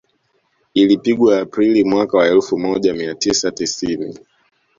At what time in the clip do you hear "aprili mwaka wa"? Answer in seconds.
1.41-2.27